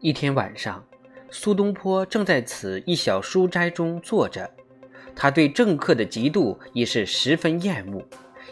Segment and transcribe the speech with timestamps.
[0.00, 0.84] 一天晚上，
[1.30, 4.48] 苏东坡正在此一小书斋中坐着，
[5.14, 8.02] 他对政客的嫉妒已是十分厌恶，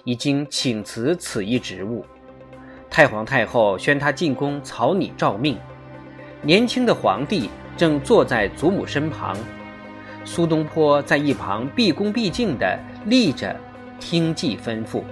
[0.05, 2.05] 已经请辞此一职务。
[2.91, 5.59] 太皇太后宣他进宫草拟诏命，
[6.43, 9.37] 年轻的皇帝正坐在祖母身旁，
[10.25, 13.55] 苏东坡在一旁毕恭毕敬地立着，
[14.01, 15.03] 听继吩咐。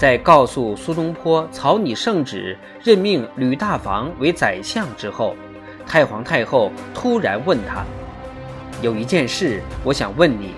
[0.00, 5.36] 在告诉苏东坡草拟圣旨，任命吕大防为宰相之后，
[5.86, 7.84] 太皇太后突然问他
[8.80, 10.54] ：“有一件事，我想问你，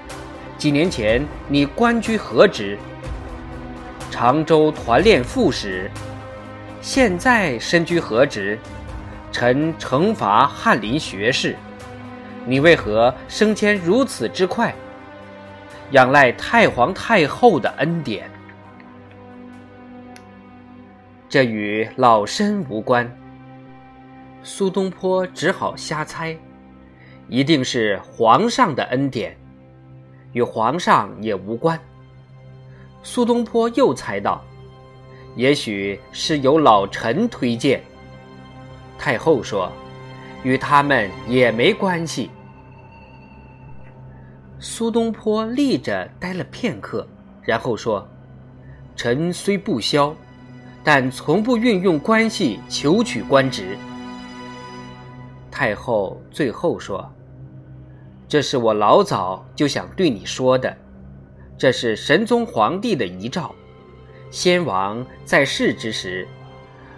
[0.57, 2.79] 几年前你官居何职
[4.13, 5.91] ？”“常州团练副使。
[6.81, 8.57] ”“现在身居何职
[9.33, 11.57] ？”“臣惩罚翰林学士。
[12.47, 14.73] ”“你为何升迁如此之快
[15.91, 18.31] ？”“仰赖太皇太后的恩典。”
[21.33, 23.11] 这与老身无关。
[24.43, 26.37] 苏东坡只好瞎猜，
[27.27, 29.35] 一定是皇上的恩典，
[30.35, 31.81] 与皇上也无关。
[33.03, 34.45] 苏东坡又猜到，
[35.35, 37.83] 也许是由老臣推荐。
[38.99, 39.73] 太后说，
[40.43, 42.31] 与他们也没关系。
[44.59, 47.09] 苏东坡立着待了片刻，
[47.41, 48.07] 然后说
[48.95, 50.15] ：“臣虽不肖。”
[50.85, 53.79] 但从不运用关系求取官职。
[55.51, 57.09] 太后最后说
[58.27, 60.77] ：“这是我老早就想对你说的，
[61.57, 63.55] 这是神宗皇帝的遗诏。
[64.31, 66.27] 先王在世之时，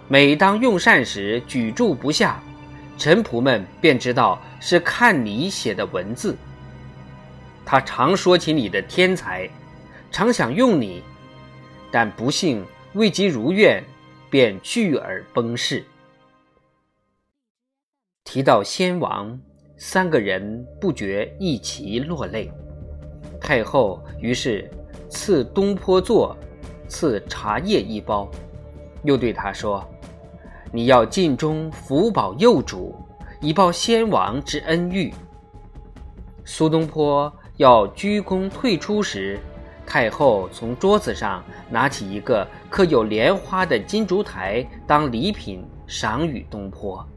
[0.07, 2.41] 每当用膳时举箸不下，
[2.97, 6.35] 臣仆们便知道是看你写的文字。
[7.65, 9.49] 他常说起你的天才，
[10.11, 11.03] 常想用你，
[11.91, 13.83] 但不幸。”未及如愿，
[14.29, 15.83] 便拒而崩逝。
[18.23, 19.37] 提到先王，
[19.77, 22.49] 三个人不觉一齐落泪。
[23.39, 24.69] 太后于是
[25.09, 26.35] 赐东坡座，
[26.87, 28.31] 赐茶叶一包，
[29.03, 29.85] 又对他说
[30.71, 32.95] ：“你要尽忠福保幼主，
[33.41, 35.13] 以报先王之恩遇。”
[36.45, 39.37] 苏东坡要鞠躬退出时。
[39.85, 47.07] 太后从桌子上拿起一个刻有莲花的金烛台当礼品赏与东坡。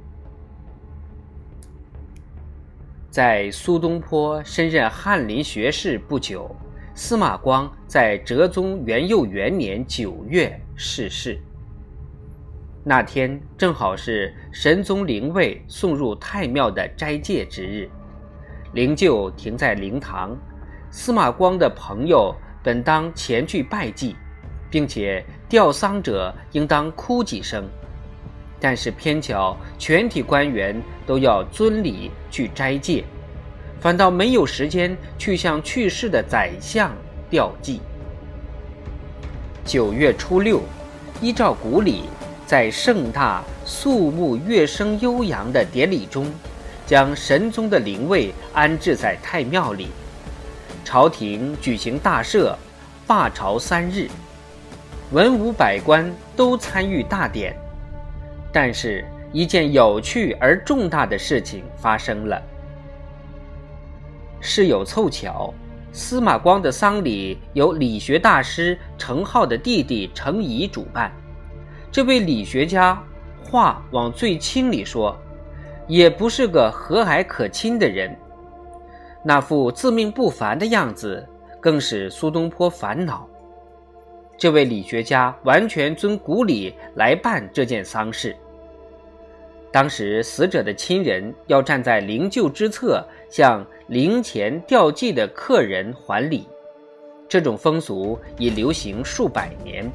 [3.11, 6.55] 在苏东坡升任翰林学士不久，
[6.95, 11.41] 司马光在哲宗元佑元年九月逝世。
[12.85, 17.89] 那天正好是神宗灵位送入太庙的斋戒之日，
[18.73, 20.37] 灵柩停在灵堂，
[20.91, 22.35] 司马光的朋友。
[22.63, 24.17] 本当前去拜祭，
[24.71, 27.65] 并且吊丧者应当哭几声，
[28.61, 33.05] 但是偏巧全体官员都要遵礼去斋戒，
[33.81, 36.93] 反倒没有时间去向去世的宰相
[37.31, 37.81] 吊祭。
[39.65, 40.61] 九月初六，
[41.21, 42.05] 依照古礼，
[42.47, 46.27] 在盛大肃穆、乐声悠扬的典礼中，
[46.87, 49.89] 将神宗的灵位安置在太庙里。
[50.91, 52.54] 朝廷举行大赦，
[53.06, 54.09] 罢朝三日，
[55.12, 57.54] 文武百官都参与大典。
[58.50, 62.43] 但是，一件有趣而重大的事情发生了。
[64.41, 65.53] 事有凑巧，
[65.93, 71.12] 司马光的丧礼由理学大师程颢的弟弟程颐主办。
[71.93, 72.99] 这位理学家，
[73.44, 75.15] 话往最轻里说，
[75.87, 78.19] 也不是个和蔼可亲的人。
[79.28, 81.22] 那副自命不凡的样子，
[81.61, 83.28] 更使苏东坡烦恼。
[84.39, 88.34] 这位理学家完全遵古礼来办这件丧事。
[89.71, 96.49] 当时死者的亲人要站在灵柩之侧，向灵前吊祭的客人还礼，
[97.28, 99.93] 这种风俗已流行数百年。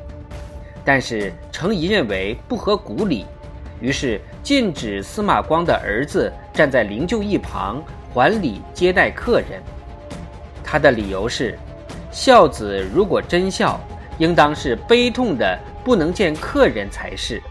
[0.85, 3.25] 但是程颐认为不合古礼，
[3.81, 7.83] 于是禁止司马光的儿子站在灵柩一旁。
[8.13, 9.61] 还礼接待客人，
[10.63, 11.57] 他的理由是：
[12.11, 13.79] 孝子如果真孝，
[14.19, 17.41] 应当是悲痛的不能见客人才是。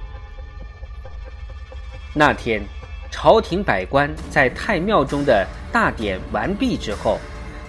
[2.15, 2.63] 那天，
[3.11, 7.19] 朝廷百官在太庙中的大典完毕之后，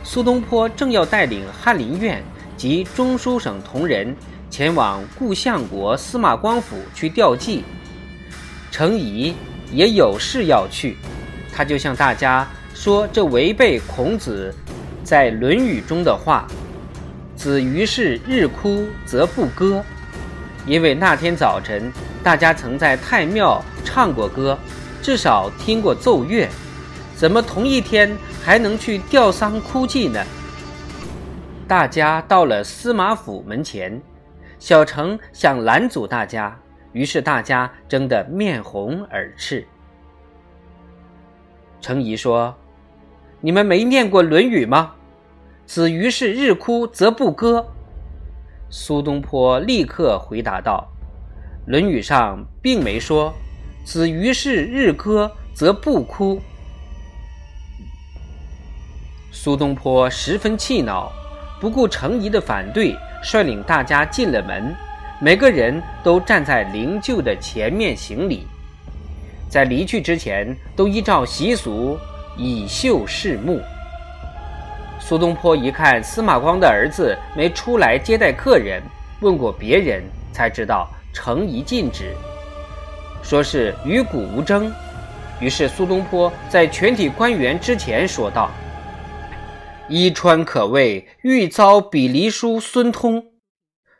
[0.03, 2.21] 苏东坡正要带领翰林院
[2.55, 4.15] 及中书省同仁
[4.51, 7.63] 前往故相国司马光府去吊祭，
[8.69, 9.33] 程颐
[9.71, 10.95] 也有事要去，
[11.51, 12.47] 他就向大家。
[12.73, 14.53] 说这违背孔子
[15.03, 16.47] 在《论语》中的话
[17.35, 19.83] ：“子于是日哭则不歌。”
[20.65, 21.91] 因为那天早晨
[22.23, 24.57] 大家曾在太庙唱过歌，
[25.01, 26.47] 至少听过奏乐，
[27.15, 30.23] 怎么同一天还能去吊丧哭祭呢？
[31.67, 34.01] 大家到了司马府门前，
[34.57, 36.57] 小程想拦阻大家，
[36.93, 39.65] 于是大家争得面红耳赤。
[41.81, 42.55] 程颐说
[43.45, 44.93] ：“你们没念过《论语》吗？
[45.65, 47.67] 子于是日哭则不歌。”
[48.71, 50.87] 苏东坡立刻回答道。
[51.69, 53.33] 《论语》上并没说
[53.83, 56.39] “子于是日歌则不哭”。
[59.29, 61.11] 苏东坡十分气恼，
[61.59, 64.73] 不顾程颐的反对，率领大家进了门，
[65.19, 68.47] 每个人都站在灵柩的前面行礼。
[69.49, 71.99] 在离去之前，都依照习俗
[72.37, 73.61] 以袖示目。
[74.99, 78.81] 苏东坡一看司马光的儿子没出来接待客人，
[79.21, 80.89] 问过别人，才知道。
[81.15, 82.11] 程颐禁止，
[83.21, 84.73] 说是与古无争。
[85.39, 88.49] 于是苏东坡在全体官员之前说道
[89.87, 93.23] ：“伊川可谓欲遭比离书孙通。”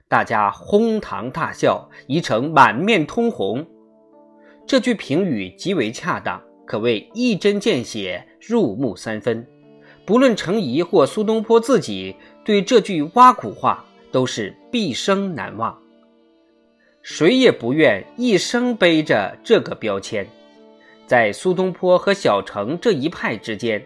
[0.09, 3.63] 大家哄堂大笑，宜城满面通红。
[4.65, 9.45] 这句评语极为恰当，可谓一针见血，入木三分。
[10.05, 15.77] 不论程颐或苏东坡自己，对这句挖苦话都是毕生难忘。
[17.01, 20.27] 谁也不愿一生背着这个标签，
[21.05, 23.85] 在苏东坡和小程这一派之间，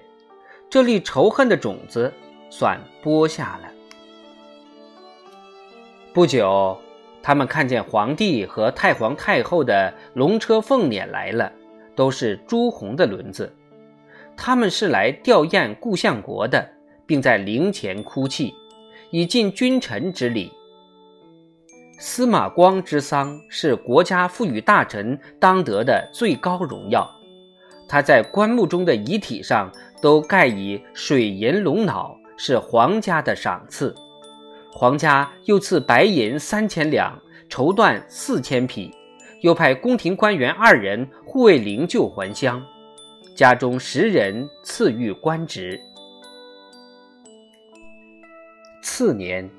[0.70, 2.14] 这粒仇恨的种子
[2.50, 3.72] 算播下了。
[6.14, 6.78] 不久，
[7.22, 11.52] 他们看见皇帝和太皇太后的龙车凤辇来了，
[11.98, 13.52] 都是朱红的轮子。
[14.38, 16.70] 他们是来吊唁故相国的，
[17.08, 18.54] 并在陵前哭泣，
[19.10, 20.52] 以尽君臣之礼。
[22.00, 27.10] 司马光之丧是国家赋予大臣当得的最高荣耀，
[27.90, 33.96] 他在棺木中的遗体上都盖以水银龙脑，是皇家的赏赐。
[34.72, 37.20] 皇家又赐白银三千两，
[37.50, 38.94] 绸缎四千匹，
[39.42, 42.63] 又派宫廷官员二人护卫灵柩还乡，
[43.36, 45.80] 家中十人赐予官职。
[48.81, 49.50] 次年。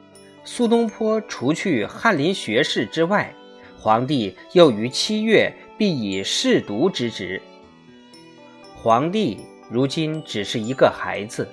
[0.45, 3.35] 苏东坡除去翰林学士之外，
[3.79, 7.39] 皇帝又于七月必以侍读之职。
[8.75, 9.37] 皇帝
[9.71, 11.47] 如今只是一个孩子，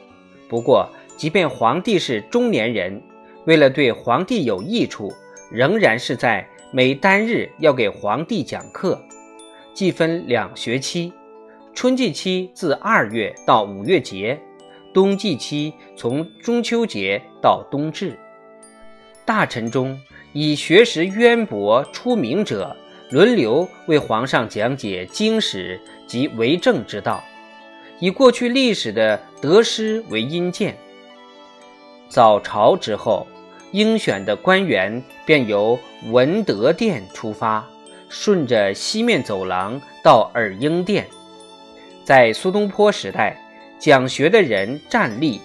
[0.48, 3.02] 不过，即便皇帝是中年人，
[3.46, 5.12] 为了对皇帝有益处，
[5.52, 9.02] 仍然是在每单日要给皇帝讲课，
[9.74, 11.14] 计分两学期：
[11.74, 14.38] 春季期自二月到五月节，
[14.94, 18.20] 冬季期从中秋节到冬至。
[19.24, 19.98] 大臣中，
[20.34, 22.76] 以学识渊博出名者，
[23.10, 27.24] 轮流为皇上讲解经史及为政之道，
[28.02, 30.76] 以过去历史的得失为阴鉴。
[32.10, 33.26] 早朝之后，
[33.76, 35.78] 应选的官员便由
[36.10, 37.68] 文德殿出发，
[38.08, 41.06] 顺着西面走廊到耳英殿。
[42.06, 43.38] 在苏东坡时代，
[43.78, 45.42] 讲学的人站立，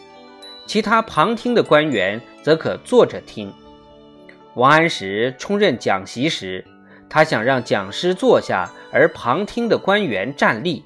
[0.65, 3.53] 其他旁听的官员则可坐着听。
[4.55, 6.65] 王安石充任讲席时，
[7.09, 10.85] 他想让讲师坐下，而旁听的官员站立，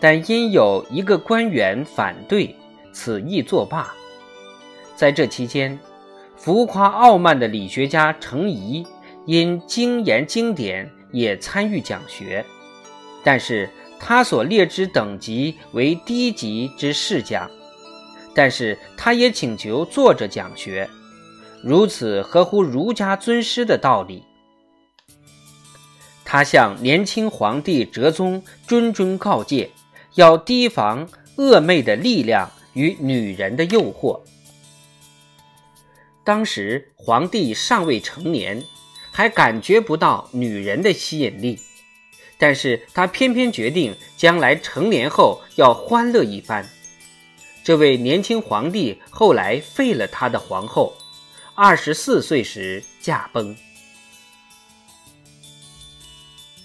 [0.00, 2.56] 但因有一个官员反对，
[2.90, 3.94] 此意作罢。
[4.96, 5.78] 在这期间，
[6.40, 8.86] 浮夸傲慢的理学家程颐
[9.26, 12.42] 因精研经典也参与讲学，
[13.22, 13.68] 但是
[13.98, 17.50] 他所列之等级为低级之士讲，
[18.34, 20.88] 但是他也请求坐着讲学。
[21.62, 24.24] 如此合乎儒家尊师的道理，
[26.24, 29.70] 他向年轻皇帝哲宗谆谆告诫，
[30.14, 31.06] 要提防
[31.36, 34.18] 恶魅的力量与女人的诱惑。
[36.30, 38.62] 当时皇帝尚未成年，
[39.10, 41.58] 还感觉不到女人的吸引力，
[42.38, 46.64] 但是他偏偏决定将来成年后要欢乐一番。
[47.64, 50.96] 这位年轻皇帝后来废了他的皇后。
[51.56, 53.56] 二十四岁时驾崩。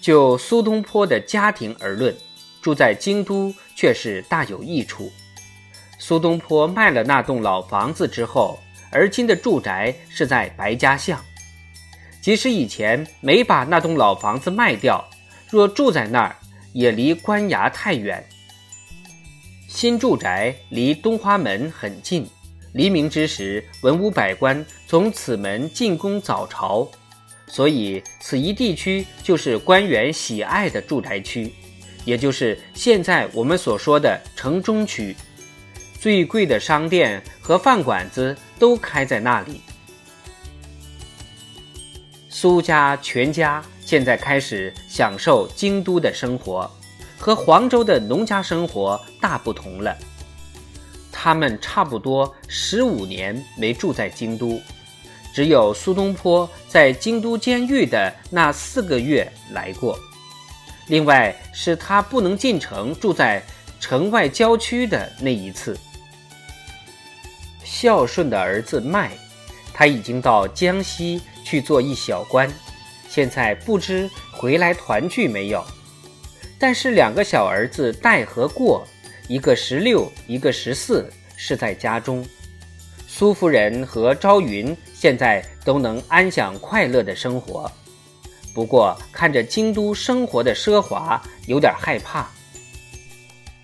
[0.00, 2.16] 就苏东坡的家庭而论，
[2.62, 5.10] 住在京都却是大有益处。
[5.98, 8.60] 苏东坡卖了那栋老房子之后，
[8.96, 11.22] 而今的住宅是在白家巷。
[12.22, 15.06] 即使以前没把那栋老房子卖掉，
[15.50, 16.34] 若住在那儿，
[16.72, 18.24] 也离官衙太远。
[19.68, 22.26] 新住宅离东华门很近。
[22.72, 26.90] 黎明之时，文武百官从此门进宫早朝。
[27.48, 31.52] 所以此一地区就是官员喜爱的住宅区，
[32.06, 35.14] 也就是现在我们所说的城中区。
[36.00, 39.60] 最贵的商店和饭馆子都开在那里。
[42.28, 46.70] 苏家全家现在开始享受京都的生活，
[47.18, 49.96] 和黄州的农家生活大不同了。
[51.10, 54.60] 他们差不多十五年没住在京都，
[55.34, 59.98] 只有苏东坡在京都监狱的那四个月来过，
[60.88, 63.42] 另外是他不能进城，住在
[63.80, 65.78] 城外郊区的那一次。
[67.64, 69.12] 孝顺的儿子麦，
[69.74, 72.50] 他已经到江西去做一小官，
[73.08, 75.64] 现在不知回来团聚没有。
[76.58, 78.86] 但是两个小儿子戴和过，
[79.28, 82.26] 一个十六，一个十四，是在家中。
[83.06, 87.70] 苏夫人和朝云现在都能安享快乐的生活，
[88.54, 92.30] 不过看着京都生活的奢华，有点害怕。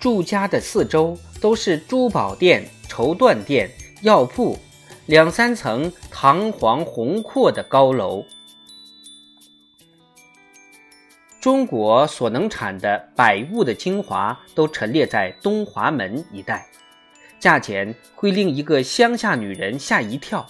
[0.03, 3.71] 住家的四周都是珠宝店、绸缎店。
[4.01, 4.59] 药铺，
[5.05, 8.21] 两三层堂皇宏阔的高楼。
[11.39, 16.67] 中国所能产的百物的精华都陈列在东华门一带，
[17.39, 20.45] 价钱会令一个乡下女人吓一跳。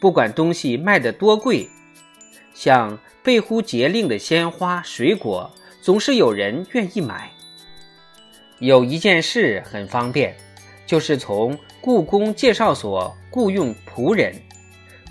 [0.00, 1.68] 不管东西卖得多贵，
[2.54, 5.50] 像贝乎节令的鲜花、水果，
[5.82, 7.30] 总是有人愿意买。
[8.60, 10.34] 有一件事很方便，
[10.86, 11.58] 就是从。
[11.80, 14.34] 故宫介绍所雇佣仆人，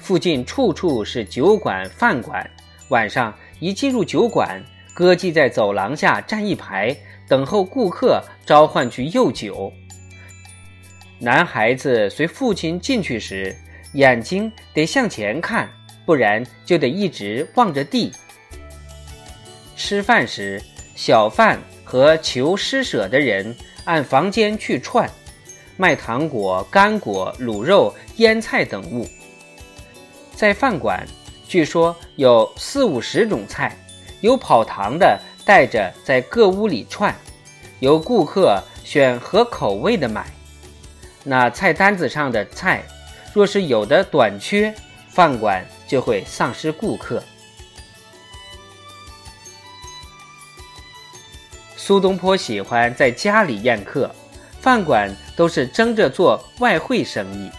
[0.02, 2.48] 附近处处是酒馆、饭馆。
[2.90, 4.62] 晚上一进入酒馆，
[4.94, 9.72] 歌妓在走廊下站一排，等候顾客召唤去诱酒。
[11.20, 13.56] 男孩子随父亲进去时，
[13.94, 15.68] 眼睛得向前看，
[16.06, 18.12] 不然就得一直望着地。
[19.78, 20.62] 吃饭时，
[20.96, 25.10] 小贩和求施舍的人按房间去串。
[25.78, 29.08] 卖糖果、干果、卤肉、腌菜等物，
[30.36, 31.08] 在饭馆，
[31.48, 33.78] 据说有四五十种菜，
[34.20, 37.16] 有跑堂的带着在各屋里串，
[37.80, 40.26] 由顾客选合口味的买。
[41.24, 42.84] 那菜单子上的菜，
[43.34, 44.74] 若是有的短缺，
[45.08, 47.24] 饭馆就会丧失顾客。
[51.88, 54.14] 苏东坡喜欢在家里宴客。
[54.60, 57.50] 饭馆都是争着做外汇生意，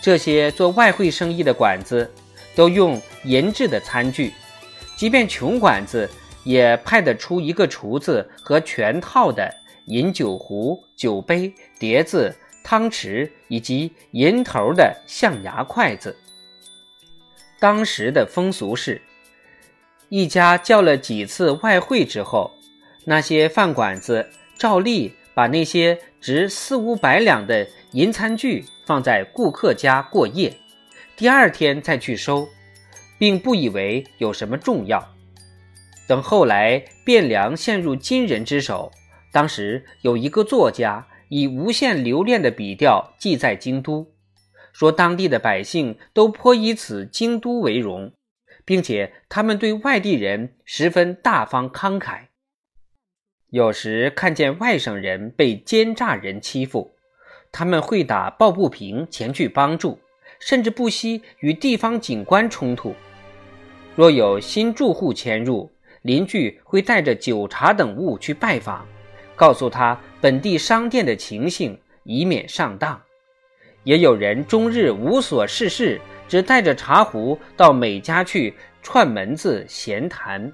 [0.00, 2.08] 这些做外汇生意的馆子
[2.54, 4.32] 都用银制的餐具，
[4.94, 6.08] 即便穷馆子
[6.44, 9.52] 也派得出一个厨子和全套的
[9.86, 16.16] 饮酒壶、酒杯、碟子、汤匙以及银头的象牙筷子。
[17.58, 19.02] 当时的风俗是，
[20.08, 22.52] 一家叫了几次外汇之后，
[23.06, 25.14] 那些饭馆子照例。
[25.36, 30.56] 把那些值四五百两的银餐具放在顾客家过夜，
[31.16, 32.48] 第二天再去收，
[33.18, 35.04] 并不以为有什么重要。
[36.06, 38.92] 等后来汴梁陷入金人之手，
[39.32, 44.14] 当时有一个作家以无限留恋的笔调记在京都，
[44.72, 48.12] 说当地的百姓都颇以此京都为荣，
[48.64, 52.26] 并且他们对外地人十分大方慷慨。
[53.54, 56.90] 有时看见外省人被奸诈人欺负，
[57.52, 59.96] 他们会打抱不平前去帮助，
[60.40, 62.92] 甚至不惜与地方警官冲突。
[63.94, 65.70] 若有新住户迁入，
[66.02, 68.84] 邻居会带着酒茶等物去拜访，
[69.36, 73.00] 告诉他本地商店的情形，以免上当。
[73.84, 80.52] 也有人终日无所事事，只带着茶壶到每家去串门子闲谈。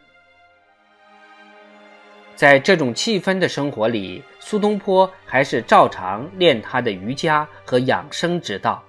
[2.40, 8.82] 在这种气氛的生活里，苏东坡还是照常练他的瑜伽和养生之道。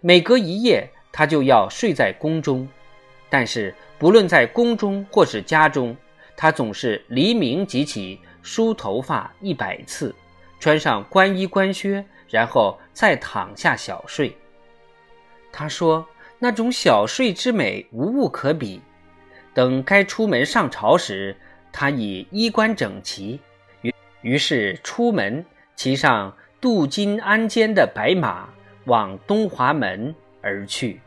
[0.00, 2.68] 每隔一夜，他就要睡在宫中。
[3.30, 5.96] 但是，不论在宫中或是家中，
[6.36, 10.12] 他总是黎明即起，梳头发一百次，
[10.58, 14.36] 穿上官衣官靴，然后再躺下小睡。
[15.52, 16.04] 他说
[16.40, 18.82] ：“那种小睡之美，无物可比。
[19.54, 21.36] 等该出门上朝时。”
[21.72, 23.40] 他已衣冠整齐，
[23.80, 28.48] 于于是出门，骑上镀金鞍鞯的白马，
[28.84, 31.00] 往东华门而去。